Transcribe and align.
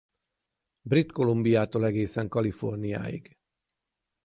Brit 0.81 1.11
Columbiától 1.11 1.85
egészen 1.85 2.29
Kaliforniáig. 2.29 3.37